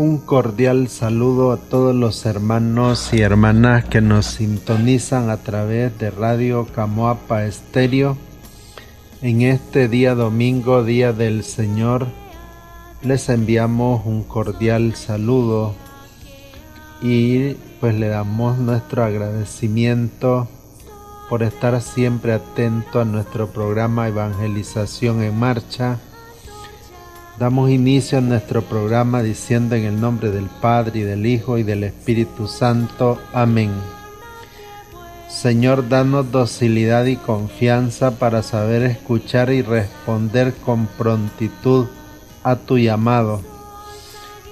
[0.00, 6.10] Un cordial saludo a todos los hermanos y hermanas que nos sintonizan a través de
[6.10, 8.16] Radio Camoapa Estéreo.
[9.20, 12.06] En este día domingo, Día del Señor,
[13.02, 15.74] les enviamos un cordial saludo
[17.02, 20.48] y pues le damos nuestro agradecimiento
[21.28, 25.98] por estar siempre atento a nuestro programa Evangelización en Marcha
[27.40, 31.62] Damos inicio a nuestro programa diciendo en el nombre del Padre y del Hijo y
[31.62, 33.18] del Espíritu Santo.
[33.32, 33.70] Amén.
[35.26, 41.86] Señor, danos docilidad y confianza para saber escuchar y responder con prontitud
[42.44, 43.40] a tu llamado.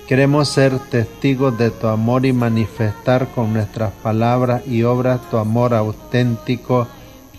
[0.07, 5.75] Queremos ser testigos de tu amor y manifestar con nuestras palabras y obras tu amor
[5.75, 6.89] auténtico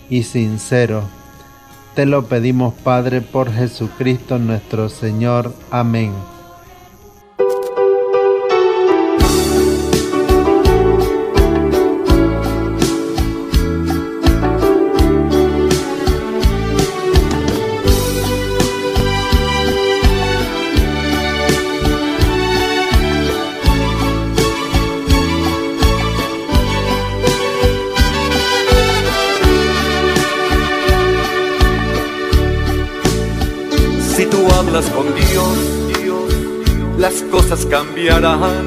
[0.08, 1.02] y sincero
[1.94, 5.54] te lo pedimos, Padre, por Jesucristo nuestro Señor.
[5.70, 6.12] Amén.
[38.08, 38.59] Cosas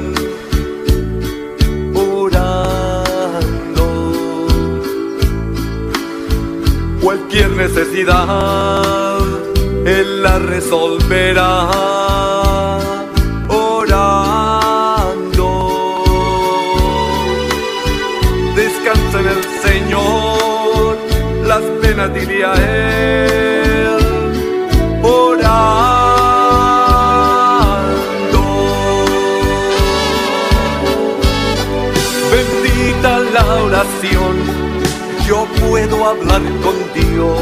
[35.27, 37.39] yo puedo hablar con Dios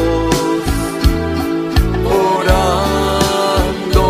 [2.06, 4.04] orando.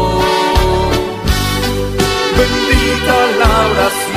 [2.37, 4.10] Bendita la oración,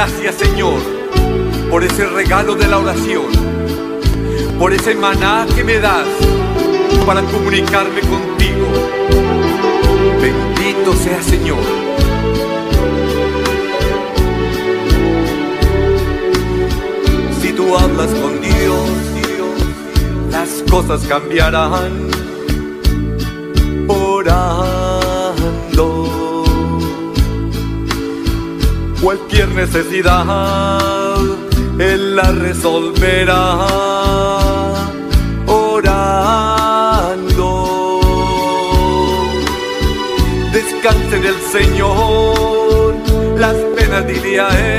[0.00, 0.78] Gracias Señor
[1.68, 3.26] por ese regalo de la oración,
[4.56, 6.06] por ese maná que me das
[7.04, 8.68] para comunicarme contigo.
[10.22, 11.58] Bendito sea Señor.
[17.42, 18.88] Si tú hablas con Dios,
[20.30, 22.17] las cosas cambiarán.
[29.08, 31.18] Cualquier necesidad,
[31.78, 33.66] Él la resolverá
[35.46, 36.60] orando.
[40.52, 42.96] Descanse del Señor,
[43.38, 44.77] las penas diría Él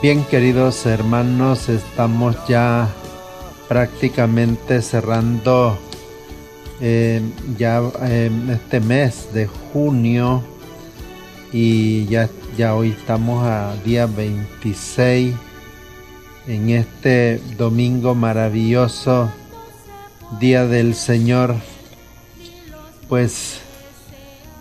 [0.00, 2.88] Bien, queridos hermanos, estamos ya
[3.66, 5.76] prácticamente cerrando
[6.80, 7.20] eh,
[7.56, 10.44] ya eh, este mes de junio
[11.52, 15.34] y ya Ya hoy estamos a día 26
[16.46, 19.32] en este domingo maravilloso,
[20.38, 21.56] día del Señor.
[23.08, 23.58] Pues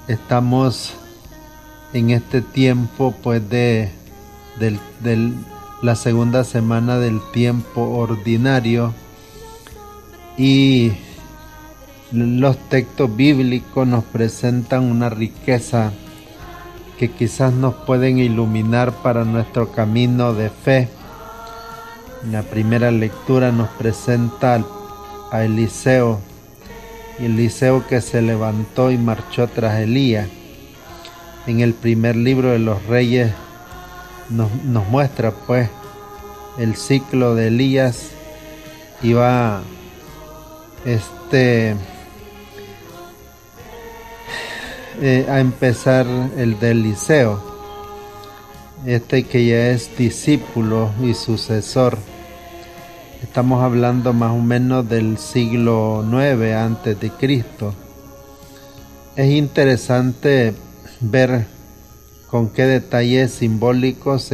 [0.07, 0.93] estamos
[1.93, 3.91] en este tiempo pues de
[5.81, 8.93] la segunda semana del tiempo ordinario
[10.37, 10.91] y
[12.11, 15.91] los textos bíblicos nos presentan una riqueza
[16.97, 20.89] que quizás nos pueden iluminar para nuestro camino de fe.
[22.23, 24.63] En la primera lectura nos presenta
[25.31, 26.19] a Eliseo,
[27.19, 30.27] Eliseo que se levantó y marchó tras Elías.
[31.45, 33.31] En el primer libro de los reyes
[34.29, 34.49] nos,
[34.89, 35.69] muestra pues
[36.57, 38.09] el ciclo de Elías
[39.01, 39.61] y va
[40.85, 41.75] este
[45.01, 46.07] eh, a empezar
[46.37, 47.39] el del liceo,
[48.85, 51.97] este que ya es discípulo y sucesor.
[53.21, 57.73] Estamos hablando más o menos del siglo IX antes de Cristo.
[59.15, 60.53] Es interesante
[61.01, 61.45] ver
[62.29, 64.31] con qué detalles simbólicos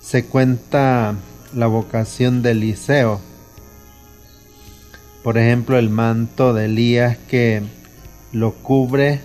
[0.00, 1.14] se cuenta
[1.54, 3.20] la vocación del Eliseo.
[5.22, 7.62] Por ejemplo, el manto de Elías que
[8.32, 9.20] lo cubre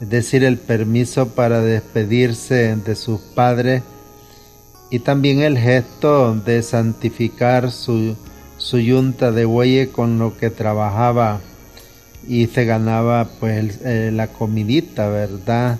[0.00, 3.82] es decir, el permiso para despedirse de sus padres
[4.88, 8.16] y también el gesto de santificar su,
[8.56, 11.40] su yunta de bueyes con lo que trabajaba
[12.26, 15.78] y se ganaba pues eh, la comidita, ¿verdad?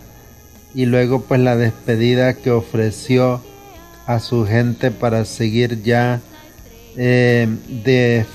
[0.74, 3.42] Y luego pues la despedida que ofreció
[4.06, 6.20] a su gente para seguir ya
[6.96, 7.48] eh,
[7.84, 8.26] de,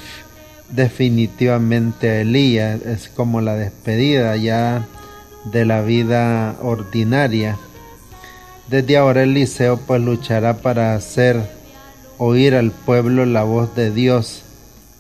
[0.70, 4.88] definitivamente a Elías, es como la despedida ya
[5.46, 7.58] de la vida ordinaria.
[8.70, 11.42] Desde ahora Eliseo pues luchará para hacer
[12.18, 14.44] oír al pueblo la voz de Dios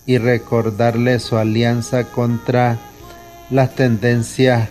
[0.05, 2.77] y recordarle su alianza contra
[3.49, 4.69] las tendencias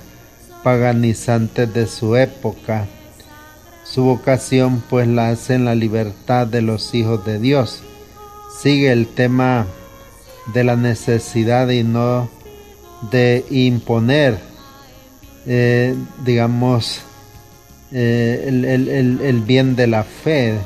[0.65, 2.87] paganizantes de su época.
[3.85, 7.83] Su vocación pues la hace en la libertad de los hijos de Dios.
[8.61, 9.67] Sigue el tema
[10.53, 12.29] de la necesidad y no
[13.13, 14.55] de imponer
[15.47, 15.95] eh,
[16.25, 17.03] digamos,
[17.93, 20.59] eh, el, bien de la fe.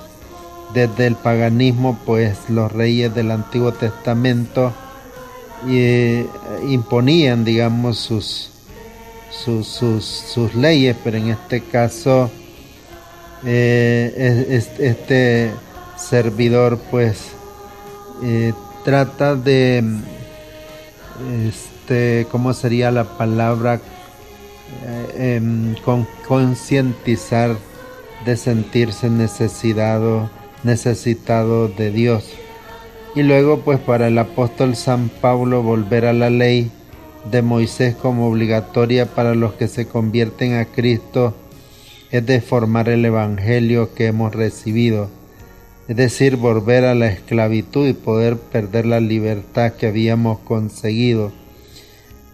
[0.74, 4.74] Desde el paganismo, pues los reyes del Antiguo Testamento
[5.66, 6.26] eh,
[6.68, 8.50] imponían, digamos, sus,
[9.30, 12.30] sus, sus, leyes, pero en este caso,
[14.64, 15.50] este
[15.96, 17.32] servidor, pues,
[18.84, 19.84] trata de,
[21.46, 23.80] este, ¿cómo sería la palabra?
[24.84, 27.56] Eh, em, con concientizar
[28.24, 30.30] de sentirse necesitado,
[30.62, 32.30] necesitado de Dios.
[33.14, 36.70] Y luego pues para el apóstol San Pablo volver a la ley
[37.30, 41.34] de Moisés como obligatoria para los que se convierten a Cristo
[42.10, 45.10] es deformar el Evangelio que hemos recibido,
[45.88, 51.32] es decir, volver a la esclavitud y poder perder la libertad que habíamos conseguido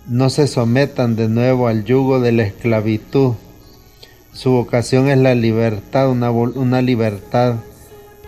[0.06, 3.34] no se sometan de nuevo al yugo de la esclavitud.
[4.32, 7.56] Su vocación es la libertad, una, una libertad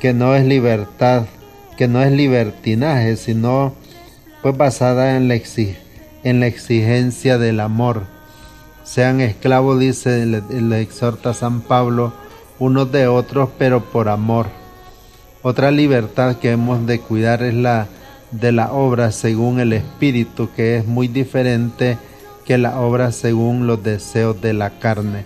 [0.00, 1.26] que no es libertad,
[1.76, 3.74] que no es libertinaje, sino
[4.42, 5.34] pues basada en la,
[6.24, 8.02] en la exigencia del amor.
[8.84, 12.12] Sean esclavos, dice, le, le exhorta San Pablo,
[12.58, 14.46] unos de otros, pero por amor.
[15.42, 17.88] Otra libertad que hemos de cuidar es la
[18.30, 21.98] de la obra según el Espíritu, que es muy diferente
[22.44, 25.24] que la obra según los deseos de la carne.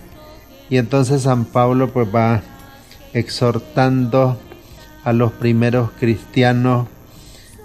[0.69, 2.41] Y entonces San Pablo pues va
[3.13, 4.39] exhortando
[5.03, 6.87] a los primeros cristianos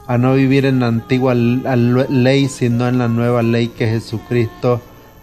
[0.06, 4.80] a no vivir en la antigua ley, sino en la nueva ley que Jesucristo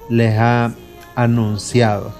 [0.10, 0.72] les ha
[1.16, 2.14] anunciado.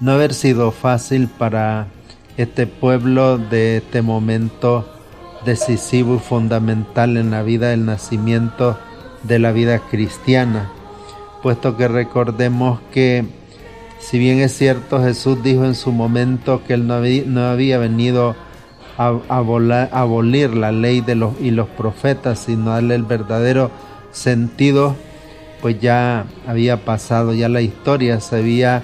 [0.00, 1.88] No haber sido fácil para
[2.36, 4.88] este pueblo de este momento
[5.44, 8.78] decisivo y fundamental en la vida del nacimiento
[9.24, 10.70] de la vida cristiana,
[11.42, 13.24] puesto que recordemos que
[13.98, 18.36] si bien es cierto Jesús dijo en su momento que él no había, venido
[18.98, 19.20] a,
[19.92, 23.70] abolir la ley de los, y los profetas, sino darle el verdadero
[24.10, 24.96] sentido,
[25.62, 28.82] pues ya había pasado, ya la historia se había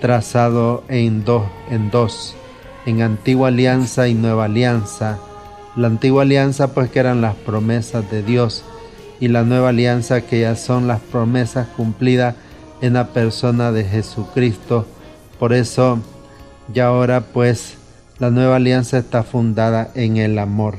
[0.00, 2.34] trazado en dos, en dos,
[2.86, 5.18] en antigua alianza y nueva alianza.
[5.74, 8.64] La antigua alianza pues que eran las promesas de Dios
[9.20, 12.34] y la nueva alianza que ya son las promesas cumplidas
[12.80, 14.86] en la persona de Jesucristo.
[15.38, 15.98] Por eso
[16.72, 17.78] ya ahora pues
[18.18, 20.76] la nueva alianza está fundada en el amor.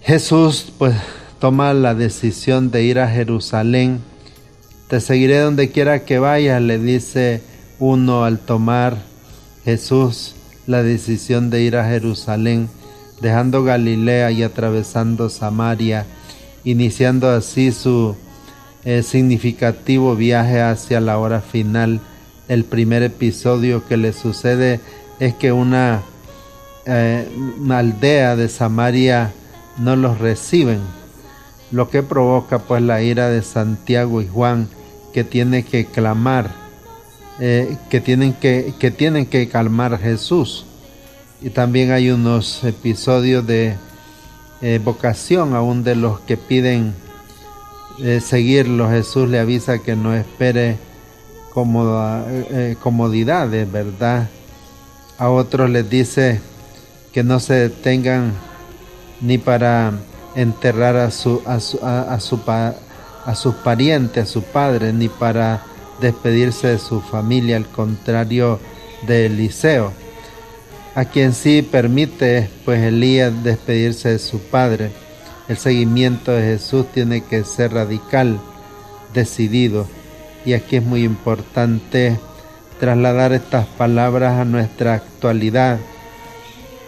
[0.00, 0.94] Jesús pues
[1.38, 4.00] toma la decisión de ir a Jerusalén.
[4.88, 7.42] Te seguiré donde quiera que vayas, le dice
[7.78, 8.96] uno al tomar
[9.64, 10.34] Jesús
[10.66, 12.68] la decisión de ir a Jerusalén,
[13.20, 16.06] dejando Galilea y atravesando Samaria,
[16.64, 18.16] iniciando así su
[18.84, 22.00] eh, significativo viaje hacia la hora final.
[22.48, 24.80] El primer episodio que le sucede
[25.18, 26.02] es que una,
[26.86, 29.32] eh, una aldea de Samaria
[29.78, 30.80] no los reciben,
[31.70, 34.68] lo que provoca pues la ira de Santiago y Juan
[35.12, 36.50] que tiene que clamar,
[37.40, 40.64] eh, que, tienen que, que tienen que calmar a Jesús.
[41.40, 43.76] Y también hay unos episodios de
[44.60, 46.94] eh, vocación aún de los que piden
[48.00, 48.90] eh, seguirlo.
[48.90, 50.78] Jesús le avisa que no espere
[51.52, 54.28] comodidades, ¿verdad?
[55.18, 56.40] A otros les dice
[57.12, 58.32] que no se detengan
[59.20, 59.92] ni para
[60.36, 65.64] enterrar a su, a su, a, su, a sus parientes, a su padre, ni para
[66.00, 68.60] despedirse de su familia, al contrario
[69.08, 69.92] de Eliseo,
[70.94, 74.92] a quien sí permite pues Elías despedirse de su padre.
[75.48, 78.38] El seguimiento de Jesús tiene que ser radical,
[79.14, 79.88] decidido,
[80.44, 82.20] y aquí es muy importante
[82.78, 85.78] trasladar estas palabras a nuestra actualidad.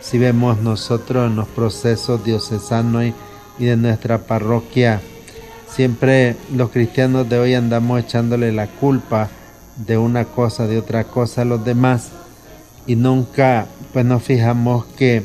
[0.00, 3.04] Si vemos nosotros en los procesos diocesanos
[3.58, 5.00] y, de nuestra parroquia,
[5.68, 9.28] siempre los cristianos de hoy andamos echándole la culpa
[9.76, 12.10] de una cosa, de otra cosa a los demás.
[12.86, 15.24] Y nunca pues nos fijamos que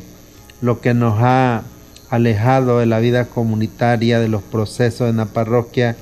[0.62, 1.62] lo que nos ha
[2.10, 5.96] alejado de la vida comunitaria, de los procesos en la parroquia,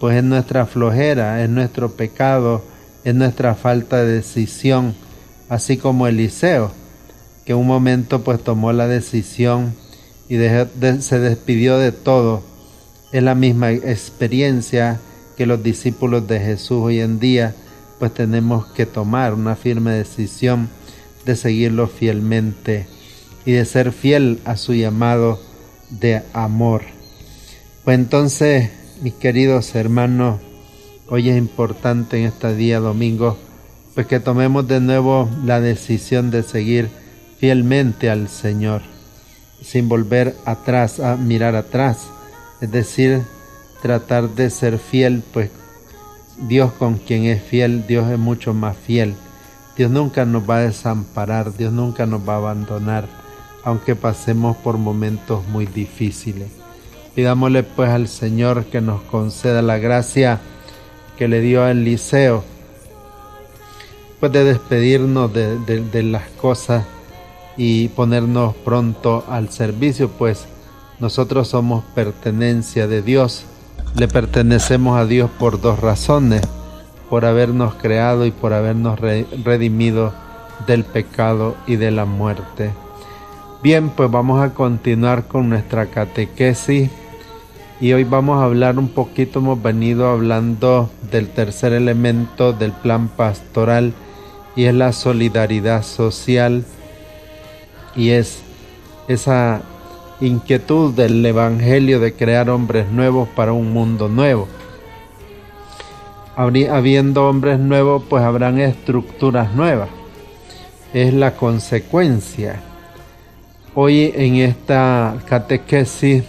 [0.00, 2.62] pues es nuestra flojera, es nuestro pecado,
[3.08, 4.94] es nuestra falta de decisión,
[5.48, 6.72] así como Eliseo
[7.48, 9.72] que un momento pues tomó la decisión
[10.28, 12.42] y se despidió de todo.
[13.10, 15.00] Es la misma experiencia
[15.34, 17.54] que los discípulos de Jesús hoy en día
[17.98, 20.68] pues tenemos que tomar una firme decisión
[21.24, 22.86] de seguirlo fielmente
[23.46, 25.40] y de ser fiel a su llamado
[25.88, 26.82] de amor.
[27.82, 28.68] Pues entonces,
[29.00, 30.38] mis queridos hermanos,
[31.10, 33.38] hoy es importante en este día domingo,
[33.94, 36.90] pues que tomemos de nuevo la decisión de seguir
[37.38, 38.82] fielmente al Señor,
[39.62, 42.08] sin volver atrás, a mirar atrás,
[42.60, 43.22] es decir,
[43.80, 45.50] tratar de ser fiel, pues
[46.46, 49.14] Dios con quien es fiel, Dios es mucho más fiel.
[49.76, 53.06] Dios nunca nos va a desamparar, Dios nunca nos va a abandonar,
[53.64, 56.48] aunque pasemos por momentos muy difíciles.
[57.14, 60.40] Pidámosle pues al Señor que nos conceda la gracia
[61.18, 62.44] que le dio a Eliseo,
[64.20, 66.84] pues de despedirnos de, de las cosas
[67.56, 70.46] y ponernos pronto al servicio, pues
[71.00, 73.44] nosotros somos pertenencia de Dios.
[73.96, 76.42] Le pertenecemos a Dios por dos razones,
[77.10, 80.12] por habernos creado y por habernos redimido
[80.66, 82.70] del pecado y de la muerte.
[83.62, 86.90] Bien, pues vamos a continuar con nuestra catequesis
[87.80, 93.08] y hoy vamos a hablar un poquito, hemos venido hablando del tercer elemento del plan
[93.08, 93.92] pastoral
[94.56, 96.64] y es la solidaridad social
[97.94, 98.40] y es
[99.06, 99.62] esa
[100.20, 104.48] inquietud del Evangelio de crear hombres nuevos para un mundo nuevo.
[106.34, 109.88] Habiendo hombres nuevos, pues habrán estructuras nuevas.
[110.92, 112.60] Es la consecuencia.
[113.74, 116.22] Hoy en esta catequesis,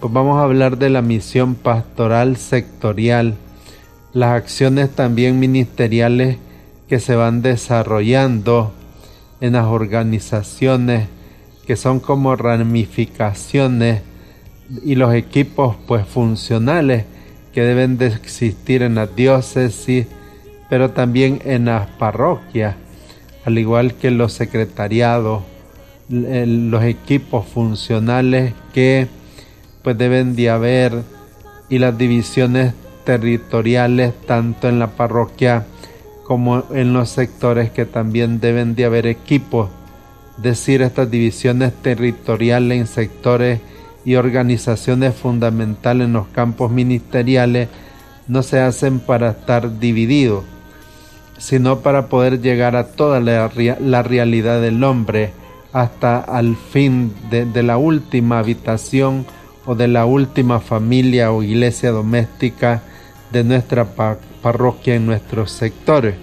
[0.00, 3.34] vamos a hablar de la misión pastoral sectorial,
[4.12, 6.38] las acciones también ministeriales
[6.88, 8.72] que se van desarrollando
[9.40, 11.08] en las organizaciones
[11.66, 14.02] que son como ramificaciones
[14.84, 17.04] y los equipos pues funcionales
[17.52, 20.06] que deben de existir en las diócesis,
[20.70, 22.76] pero también en las parroquias,
[23.44, 25.42] al igual que los secretariados,
[26.08, 29.08] los equipos funcionales que
[29.86, 31.04] pues deben de haber
[31.68, 32.74] y las divisiones
[33.04, 35.64] territoriales tanto en la parroquia
[36.24, 39.70] como en los sectores que también deben de haber equipos,
[40.38, 43.60] decir estas divisiones territoriales en sectores
[44.04, 47.68] y organizaciones fundamentales en los campos ministeriales
[48.26, 50.42] no se hacen para estar divididos,
[51.38, 55.30] sino para poder llegar a toda la, realidad del hombre
[55.72, 59.24] hasta al fin de, la última habitación
[59.66, 62.82] o de la última familia o iglesia doméstica
[63.32, 63.84] de nuestra
[64.42, 66.14] parroquia en nuestros sectores.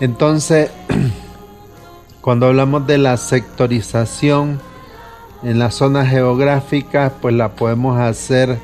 [0.00, 0.70] Entonces,
[2.20, 4.60] cuando hablamos de la sectorización
[5.42, 8.58] en las zonas geográficas, pues la podemos hacer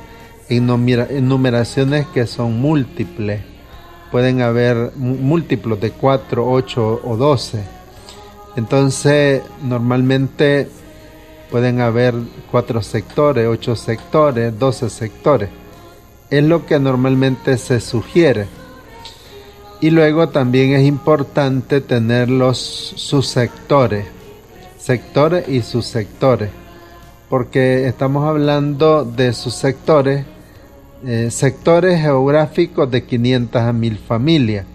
[0.49, 0.67] en
[1.27, 3.41] numeraciones que son múltiples.
[4.11, 7.63] Pueden haber múltiplos de 4, 8 o 12.
[8.55, 10.69] Entonces, normalmente
[11.53, 12.15] pueden haber
[12.49, 15.49] 4 sectores, 8 sectores, 12 sectores.
[16.31, 18.47] Es lo que normalmente se sugiere.
[19.79, 24.07] Y luego también es importante tener los subsectores,
[24.79, 26.49] sectores y subsectores,
[27.29, 30.25] porque estamos hablando de subsectores,
[31.05, 34.65] eh, sectores geográficos de 500 a 1000 familias,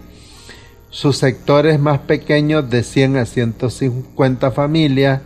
[0.89, 5.19] subsectores más pequeños de 100 a 150 familias,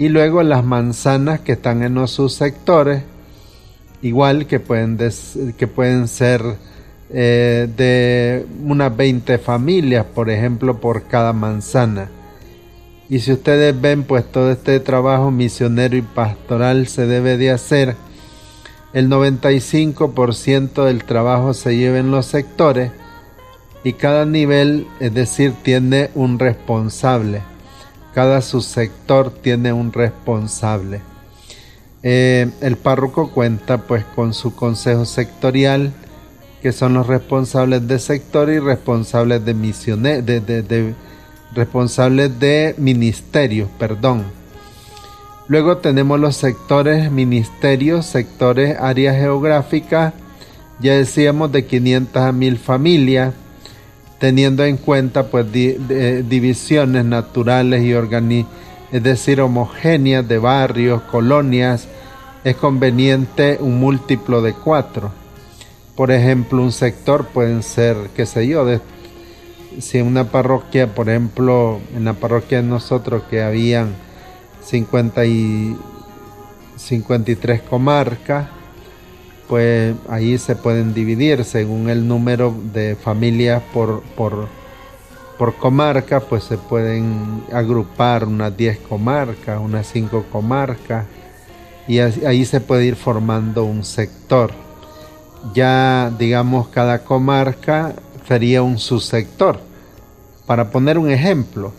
[0.00, 3.02] y luego las manzanas que están en los subsectores,
[4.00, 4.96] igual que pueden,
[5.58, 6.42] que pueden ser
[7.10, 12.08] eh, de unas 20 familias, por ejemplo, por cada manzana.
[13.10, 17.94] Y si ustedes ven, pues todo este trabajo misionero y pastoral se debe de hacer.
[18.94, 22.90] El 95% del trabajo se lleva en los sectores
[23.84, 27.42] y cada nivel, es decir, tiene un responsable.
[28.14, 31.00] Cada subsector tiene un responsable.
[32.02, 35.92] Eh, el párroco cuenta pues con su consejo sectorial,
[36.62, 40.94] que son los responsables de sector y responsables de misiones, de,
[41.54, 44.24] responsables de ministerios, perdón.
[45.48, 50.14] Luego tenemos los sectores ministerios, sectores áreas geográficas,
[50.80, 53.34] ya decíamos de 500 a 1000 familias,
[54.20, 58.60] teniendo en cuenta pues divisiones naturales y organizaciones,
[58.92, 61.88] es decir, homogéneas de barrios, colonias,
[62.44, 65.12] es conveniente un múltiplo de cuatro.
[65.94, 68.80] Por ejemplo, un sector pueden ser, qué sé yo, de,
[69.78, 73.94] si una parroquia, por ejemplo, en la parroquia de nosotros que habían
[74.64, 75.76] 50 y
[76.76, 78.48] 53 comarcas,
[79.50, 84.48] pues ahí se pueden dividir según el número de familias por, por,
[85.38, 91.04] por comarca, pues se pueden agrupar unas 10 comarcas, unas 5 comarcas,
[91.86, 94.52] y ahí se puede ir formando un sector
[95.54, 97.94] ya digamos cada comarca
[98.26, 99.60] sería un subsector.
[100.46, 101.72] Para poner un ejemplo,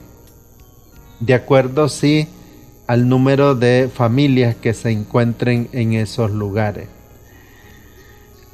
[1.20, 2.28] de acuerdo sí
[2.88, 6.88] al número de familias que se encuentren en esos lugares.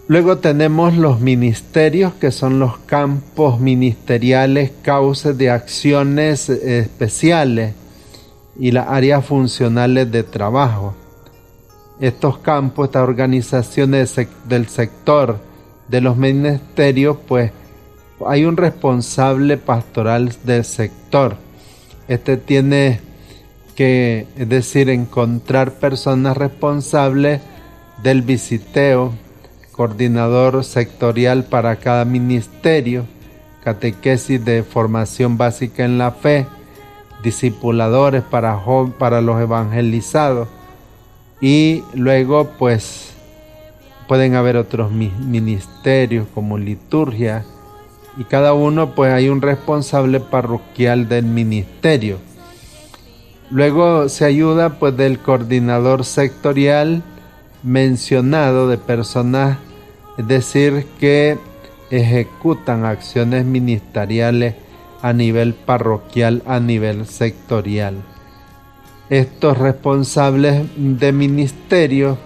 [0.07, 7.73] Luego tenemos los ministerios, que son los campos ministeriales, causas de acciones especiales
[8.57, 10.95] y las áreas funcionales de trabajo
[11.99, 14.15] estos campos, estas organizaciones
[14.47, 15.39] del sector
[15.87, 17.51] de los ministerios, pues
[18.25, 21.37] hay un responsable pastoral del sector.
[22.07, 22.99] Este tiene
[23.75, 27.41] que, es decir, encontrar personas responsables
[28.03, 29.13] del visiteo,
[29.77, 33.05] coordinador sectorial para cada ministerio,
[33.63, 36.47] catequesis de formación básica en la fe,
[37.23, 40.47] discipuladores para, los evangelizados,
[41.39, 43.13] y luego pues
[44.07, 47.45] pueden haber otros ministerios como liturgia
[48.17, 52.17] y cada uno pues hay un responsable parroquial del ministerio.
[53.51, 57.03] Luego se ayuda pues del coordinador sectorial
[57.63, 59.57] mencionado de personas,
[60.17, 61.37] es decir, que
[61.89, 64.55] ejecutan acciones ministeriales
[65.01, 67.95] a nivel parroquial, a nivel sectorial.
[69.09, 72.17] Estos responsables de ministerio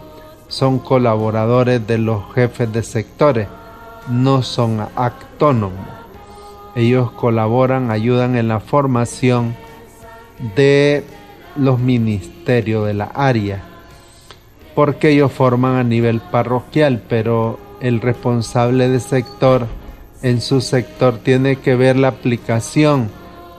[0.48, 3.48] son colaboradores de los jefes de sectores,
[4.10, 5.88] no son autónomos.
[6.76, 9.56] Ellos colaboran, ayudan en la formación
[10.56, 11.04] de
[11.56, 13.62] los ministerios de la área,
[14.74, 19.68] porque ellos forman a nivel parroquial, pero el responsable de sector
[20.22, 23.10] en su sector tiene que ver la aplicación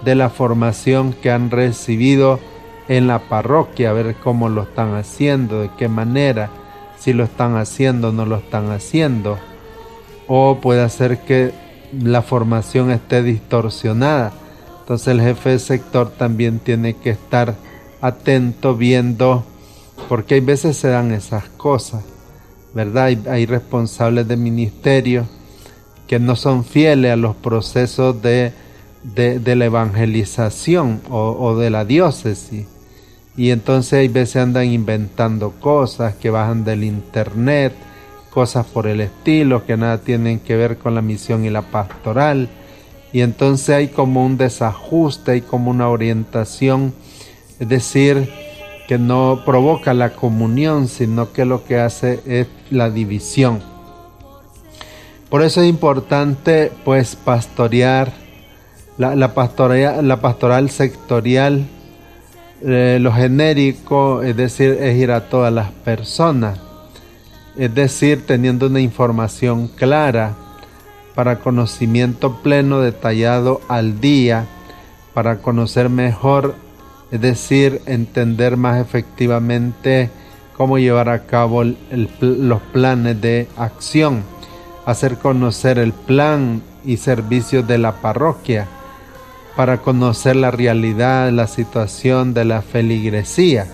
[0.04, 2.40] de la formación que han recibido
[2.88, 6.50] en la parroquia, a ver cómo lo están haciendo, de qué manera,
[6.98, 9.38] si lo están haciendo o no lo están haciendo.
[10.28, 11.52] O puede ser que
[11.92, 14.32] la formación esté distorsionada.
[14.80, 17.54] Entonces el jefe de sector también tiene que estar
[18.00, 19.44] atento viendo,
[20.08, 22.04] porque hay veces se dan esas cosas,
[22.74, 23.16] ¿verdad?
[23.28, 25.26] Hay, responsables de ministerio
[26.06, 28.52] que no son fieles a los procesos de,
[29.02, 32.66] de, la evangelización o, o de la diócesis
[33.36, 37.72] y entonces hay veces andan inventando cosas que bajan del internet,
[38.30, 42.48] cosas por el estilo que nada tienen que ver con la misión y la pastoral.
[43.12, 46.94] y entonces hay como un desajuste, hay como una orientación,
[47.60, 48.30] es decir,
[48.92, 53.62] que no provoca la comunión, sino que lo que hace es la división.
[55.30, 58.12] Por eso es importante pues pastorear
[58.98, 61.64] la, la, pastoral sectorial,
[62.60, 66.60] eh, lo genérico, es decir, es ir a todas las personas,
[67.56, 70.34] es decir, teniendo una información clara
[71.14, 74.44] para conocimiento pleno, detallado al día,
[75.14, 76.56] para conocer mejor,
[77.12, 80.10] es decir, entender más efectivamente
[80.56, 84.22] cómo llevar a cabo los planes de acción,
[84.86, 88.66] hacer conocer el plan y servicios de la parroquia,
[89.56, 93.66] para conocer la realidad, la situación de la feligresía.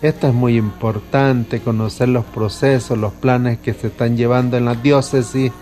[0.00, 4.74] Esto es muy importante, conocer los procesos, los planes que se están llevando en la
[4.74, 5.52] diócesis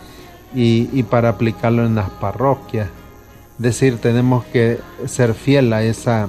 [0.55, 2.89] y, para aplicarlo en las parroquias.
[3.57, 6.29] Es decir, tenemos que ser fiel a, esa,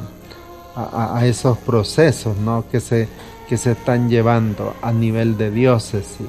[0.77, 2.65] a, esos procesos ¿no?
[2.69, 3.07] que, se,
[3.49, 6.27] que se están llevando a nivel de diócesis.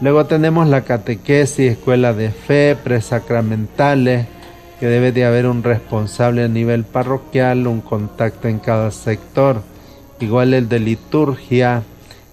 [0.00, 4.26] Luego tenemos la catequesis, escuela de fe, presacramentales,
[4.78, 9.62] que debe de haber un responsable a nivel parroquial, un contacto en cada sector,
[10.20, 11.82] igual el de liturgia,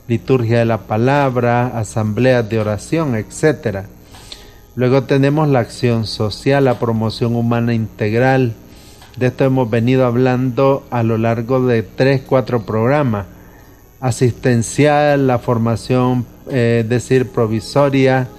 [0.07, 3.85] liturgia de la palabra, asambleas de oración, etcétera.
[4.75, 8.53] Luego tenemos la acción social, la promoción humana integral.
[9.17, 13.25] De esto hemos venido hablando a lo largo de tres, cuatro programas.
[13.99, 18.29] Asistencial, la formación, eh, decir, provisoria,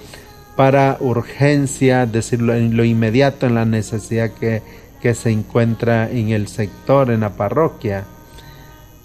[0.57, 4.63] para urgencia, decirlo en lo inmediato, en la necesidad que,
[5.01, 8.05] que se encuentra en el sector, en la parroquia.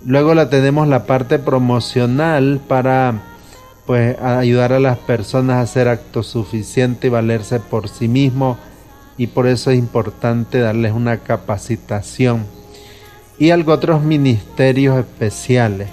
[0.06, 3.22] Luego la tenemos la parte promocional para
[3.86, 8.58] pues ayudar a las personas a hacer acto suficiente y valerse por sí mismo
[9.18, 12.46] y por eso es importante darles una capacitación
[13.40, 15.90] y algo otros ministerios especiales.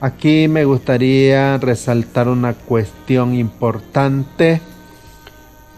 [0.00, 4.60] Aquí me gustaría resaltar una cuestión importante.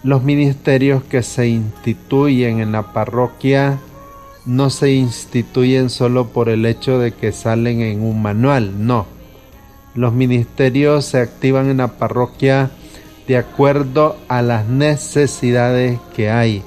[0.02, 3.78] Los ministerios que se instituyen en la parroquia
[4.46, 9.18] no se instituyen solo por el hecho de que salen en un manual, no
[9.98, 12.70] los ministerios se activan en la parroquia
[13.28, 16.62] de acuerdo a las necesidades que hay.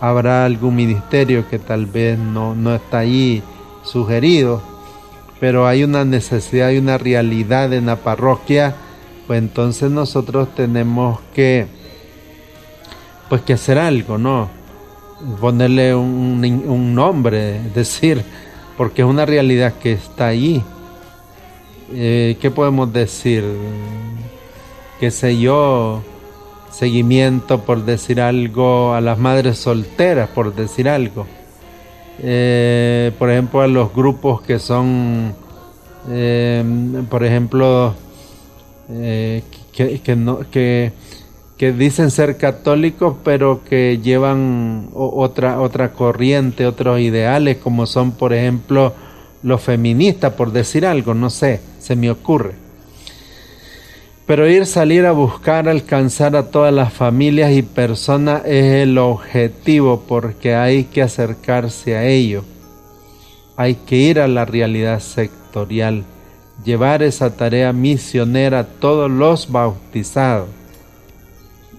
[0.00, 3.42] Habrá algún ministerio que tal vez no, no está ahí
[3.84, 4.62] sugerido,
[5.38, 8.74] pero hay una necesidad y una realidad en la parroquia,
[9.26, 11.66] pues entonces nosotros tenemos que
[13.28, 14.48] pues que hacer algo, ¿no?
[15.40, 18.22] Ponerle un, nombre, decir,
[18.76, 20.62] porque es una realidad que está ahí
[21.92, 23.44] eh, ¿qué podemos decir?
[25.00, 26.02] ¿Qué sé yo?
[26.70, 31.26] Seguimiento, por decir algo, a las madres solteras, por decir algo.
[32.20, 35.34] Eh, por ejemplo, a los grupos que son,
[36.08, 36.64] eh,
[37.10, 37.94] por ejemplo,
[38.88, 40.92] que, no, que,
[41.56, 48.32] que, dicen ser católicos, pero que llevan otra, otra corriente, otros ideales, como son, por
[48.32, 48.92] ejemplo,
[49.42, 52.63] los feministas, por decir algo, no sé se me ocurre.
[54.26, 60.02] Pero ir, salir a buscar, alcanzar a todas las familias y personas es el objetivo
[60.08, 62.42] porque hay que acercarse a ello.
[63.56, 66.04] Hay que ir a la realidad sectorial,
[66.64, 70.48] llevar esa tarea misionera a todos los bautizados.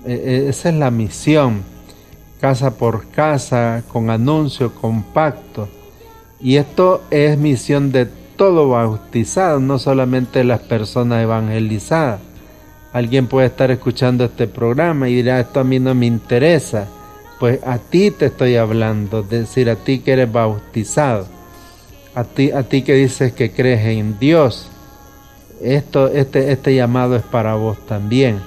[0.06, 1.64] E, e, esa es la misión,
[2.40, 5.68] casa por casa, con anuncio compacto.
[6.40, 12.20] Y esto es misión de todo bautizado, no solamente las personas evangelizadas.
[12.96, 16.88] Alguien puede estar escuchando este programa y dirá, esto a mí no me interesa.
[17.42, 21.28] Pues a ti te estoy hablando, es decir, a ti que eres bautizado,
[22.16, 24.70] a ti, a ti que dices que crees en Dios.
[25.62, 28.40] Esto, este, este llamado es para vos también.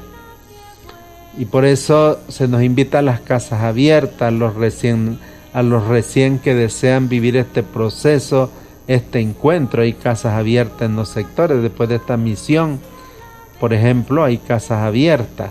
[1.37, 5.19] Y por eso se nos invita a las casas abiertas, a los recién,
[5.53, 8.51] a los recién que desean vivir este proceso
[8.87, 9.83] este encuentro.
[9.83, 11.61] Hay casas abiertas en los sectores.
[11.61, 12.81] Después de esta misión,
[13.61, 15.51] por ejemplo, hay casas abiertas.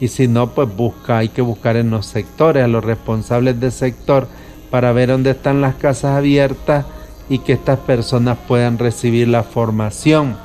[0.00, 3.72] Y si no, pues busca, hay que buscar en los sectores a los responsables del
[3.72, 4.28] sector
[4.70, 6.84] para ver dónde están las casas abiertas
[7.28, 10.36] y que estas personas puedan recibir la formación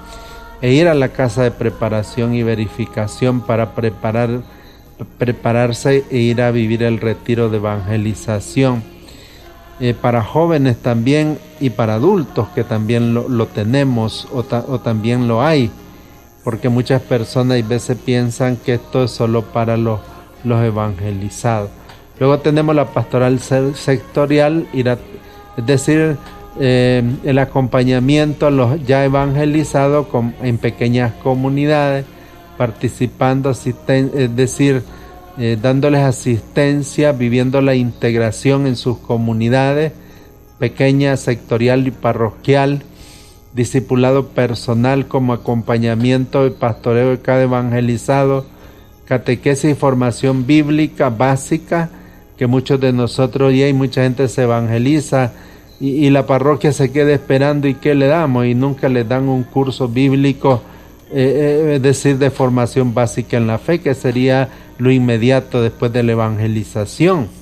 [0.61, 4.41] e ir a la casa de preparación y verificación para preparar,
[5.17, 8.83] prepararse e ir a vivir el retiro de evangelización
[9.79, 15.71] eh, para jóvenes también y para adultos que también lo, tenemos o, también lo hay,
[16.43, 19.99] porque muchas personas a veces piensan que esto es solo para los,
[20.43, 21.69] los evangelizados.
[22.19, 26.17] Luego tenemos la pastoral sectorial, es decir,
[26.59, 30.07] eh, el acompañamiento a los ya evangelizados
[30.41, 32.05] en pequeñas comunidades,
[32.57, 34.83] participando, es decir,
[35.37, 39.93] eh, dándoles asistencia, viviendo la integración en sus comunidades,
[40.59, 42.83] pequeña, sectorial y parroquial,
[43.53, 48.45] discipulado personal como acompañamiento y pastoreo de cada evangelizado,
[49.05, 51.89] catequesis y formación bíblica básica,
[52.37, 55.33] que muchos de nosotros y hay mucha gente se evangeliza
[55.79, 59.43] y, la parroquia se queda esperando y qué le damos y nunca le dan un
[59.43, 60.61] curso bíblico,
[61.11, 65.91] eh, eh, es decir, de formación básica en la fe, que sería lo inmediato después
[65.91, 67.40] de la evangelización.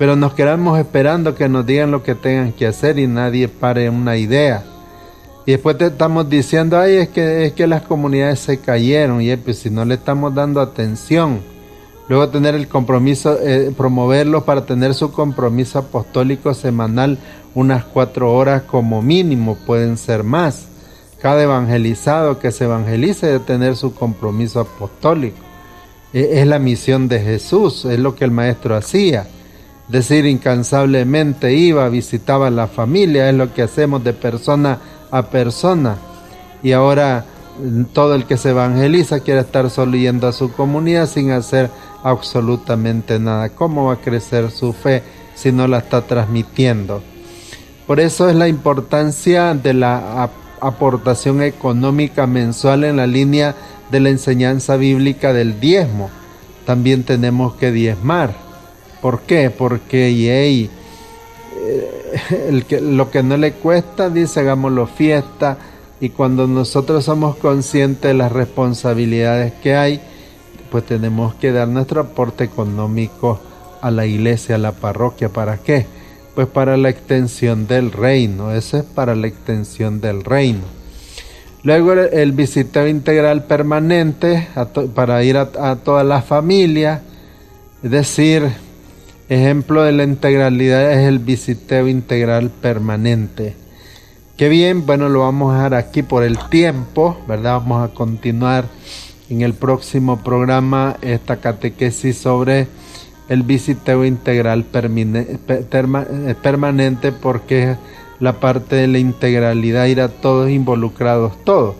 [0.00, 3.88] Pero nos quedamos esperando que nos digan lo que tengan que hacer y nadie pare
[3.88, 4.64] una idea.
[5.46, 9.36] Y después te estamos diciendo, ay, es que, es que las comunidades se cayeron y
[9.36, 11.40] pues si no le estamos dando atención
[12.10, 17.18] Luego tener el compromiso, eh, promoverlos para tener su compromiso apostólico semanal
[17.54, 20.66] unas cuatro horas como mínimo, pueden ser más.
[21.22, 25.38] Cada evangelizado que se evangelice debe tener su compromiso apostólico.
[26.12, 29.28] E, es la misión de Jesús, es lo que el maestro hacía.
[29.90, 34.78] Decir incansablemente iba, visitaba a la familia, es lo que hacemos de persona
[35.10, 35.96] a persona.
[36.62, 37.24] Y ahora
[37.92, 41.70] todo el que se evangeliza quiere estar solo yendo a su comunidad sin hacer
[42.02, 43.48] absolutamente nada.
[43.50, 45.02] ¿Cómo va a crecer su fe
[45.34, 47.02] si no la está transmitiendo?
[47.86, 53.56] Por eso es la importancia de la aportación económica mensual en la línea
[53.90, 56.10] de la enseñanza bíblica del diezmo.
[56.64, 58.49] También tenemos que diezmar.
[59.00, 59.50] ¿Por qué?
[59.50, 60.70] Porque yey,
[61.56, 65.56] eh, lo que no le cuesta, dice, hagámoslo fiesta.
[66.00, 70.00] Y cuando nosotros somos conscientes de las responsabilidades que hay,
[70.70, 73.40] pues tenemos que dar nuestro aporte económico
[73.80, 75.28] a la iglesia, a la parroquia.
[75.28, 75.86] ¿Para qué?
[76.34, 78.52] Pues para la extensión del reino.
[78.52, 80.80] Eso es para la extensión del reino.
[81.62, 84.48] Luego el visiteo integral permanente
[84.94, 87.02] para ir a, toda la familia.
[87.82, 88.50] Es decir,
[89.30, 93.54] ejemplo de la integralidad es el visiteo integral permanente.
[94.36, 97.60] Qué bien, bueno, lo vamos a dejar aquí por el tiempo, ¿verdad?
[97.60, 98.64] Vamos a continuar
[99.28, 102.66] en el próximo programa esta catequesis sobre
[103.28, 107.76] el visiteo integral eh, permanente porque
[108.18, 111.76] la parte de la integralidad ir a todos involucrados, todos.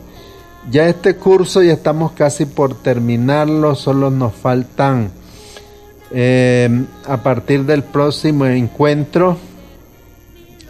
[0.70, 5.10] Ya este curso ya estamos casi por terminarlo, solo nos faltan
[6.12, 9.37] eh, a partir del próximo encuentro,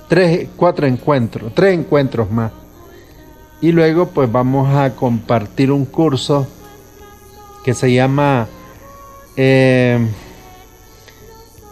[0.09, 2.53] tres, cuatro encuentros, tres encuentros más.
[3.61, 6.47] Y luego pues vamos a compartir un curso
[7.65, 8.49] que se llama
[9.37, 10.07] eh,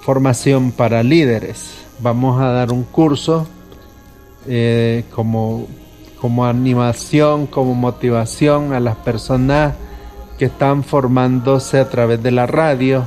[0.03, 1.75] Formación para Líderes.
[2.01, 3.47] Vamos a dar un curso
[4.47, 5.67] eh, como,
[6.21, 9.75] como animación, como motivación a las personas
[10.39, 13.07] que están formándose a través de la radio,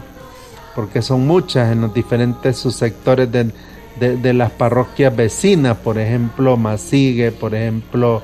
[0.75, 3.51] porque son muchas en los diferentes subsectores de,
[3.99, 8.21] de las parroquias vecinas, por ejemplo, Masigue, por ejemplo,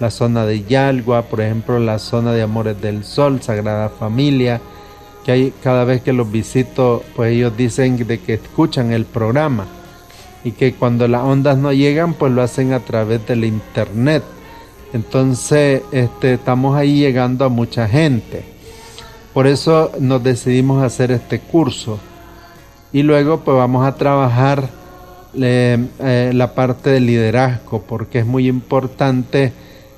[0.00, 4.60] la zona de Yalgua, por ejemplo, la zona de Amores del Sol, Sagrada Familia,
[5.24, 9.66] que hay, cada vez que los visito, pues ellos dicen de que escuchan el programa
[10.42, 14.22] y que cuando las ondas no llegan, pues lo hacen a través del internet.
[14.94, 18.44] Entonces, este, estamos ahí llegando a mucha gente.
[19.34, 21.98] Por eso nos decidimos hacer este curso.
[22.92, 24.68] Y luego, pues vamos a trabajar
[25.34, 29.52] eh, la parte del liderazgo, porque es muy importante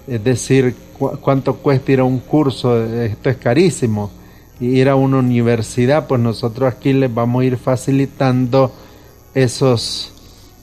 [0.07, 0.75] es decir,
[1.21, 4.11] cuánto cuesta ir a un curso, esto es carísimo.
[4.61, 8.73] Ir a una universidad, pues nosotros aquí les vamos a ir facilitando
[9.35, 10.13] esos,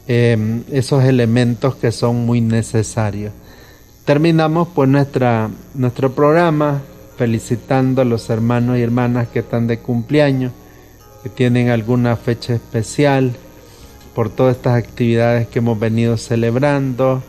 [0.08, 3.34] em, esos elementos que son muy necesarios.
[4.06, 6.82] Terminamos pues nuestra, nuestro programa
[7.20, 10.54] felicitando a los hermanos y hermanas que están de cumpleaños,
[11.22, 13.34] que tienen alguna fecha especial,
[14.16, 17.22] por todas estas actividades que hemos venido celebrando,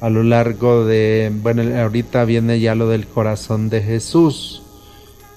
[0.00, 4.64] a lo largo de, bueno, ahorita viene ya lo del corazón de Jesús.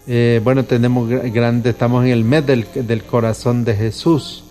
[0.07, 4.43] Eh, bueno, tenemos grande, estamos en el mes del, corazón de Jesús.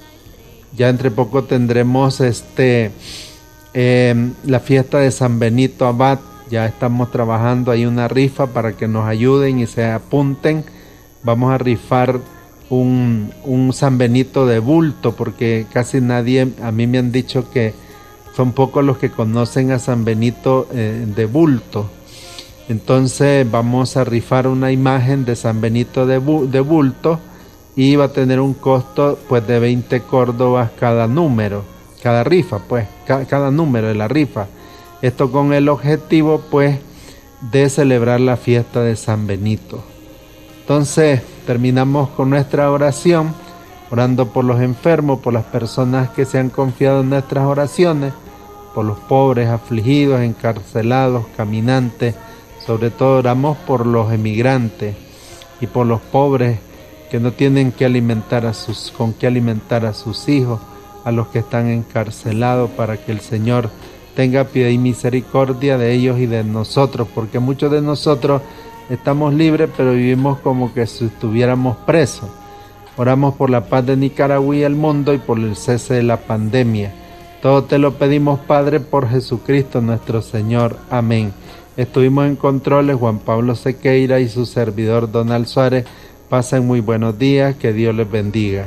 [0.77, 2.93] Ya entre poco tendremos este
[3.75, 6.21] em, la fiesta de San Benito Abad.
[6.51, 10.65] Ya estamos trabajando hay una rifa para que nos ayuden y se apunten.
[11.23, 12.19] Vamos a rifar
[12.71, 17.73] un, San Benito de bulto porque casi nadie, a mí me han dicho que
[18.35, 21.89] son pocos los que conocen a San Benito eh, de bulto.
[22.69, 27.21] Entonces vamos a rifar una imagen de San Benito de, bulto
[27.77, 31.63] y va a tener un costo pues de 20 córdobas cada número,
[32.03, 34.49] cada rifa, pues cada número de la rifa.
[35.03, 36.79] Esto con el objetivo pues
[37.41, 39.83] de celebrar la fiesta de San Benito.
[40.61, 43.35] Entonces terminamos con nuestra oración,
[43.91, 48.13] orando por los enfermos, por las personas que se han confiado en nuestras oraciones,
[48.75, 52.15] por los pobres, afligidos, encarcelados, caminantes,
[52.65, 54.95] sobre todo oramos por los emigrantes
[55.61, 56.59] y por los pobres
[57.11, 58.47] que no tienen con qué alimentar
[59.87, 60.61] a sus hijos,
[61.05, 63.71] a los que están encarcelados, para que el Señor
[64.15, 68.43] tenga piedad y misericordia de ellos y de nosotros, porque muchos de nosotros
[68.89, 72.29] estamos libres, pero vivimos como que si estuviéramos presos.
[72.97, 76.19] Oramos por la paz de Nicaragua y el mundo y por el cese de la
[76.19, 76.93] pandemia.
[77.41, 80.77] Todo te lo pedimos, Padre, por Jesucristo nuestro Señor.
[80.91, 81.33] Amén.
[81.77, 85.87] Estuvimos en controles Juan Pablo Sequeira y su servidor Donald Suárez.
[86.29, 88.67] Pasen muy buenos días, que Dios les bendiga.